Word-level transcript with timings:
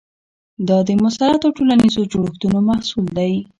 دا 0.67 0.77
د 0.87 0.89
مسلطو 1.03 1.47
ټولنیزو 1.57 2.09
جوړښتونو 2.11 2.57
محصول 2.69 3.05
دی. 3.17 3.33